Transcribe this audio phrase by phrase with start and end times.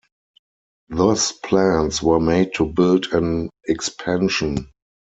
[0.89, 4.71] Thus plans were made to build an expansion.